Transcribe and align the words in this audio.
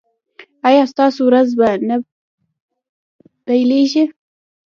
ایا 0.67 0.83
ستاسو 0.93 1.19
ورځ 1.29 1.49
به 1.59 1.69
نه 1.87 1.95
پیلیږي؟ 3.45 4.03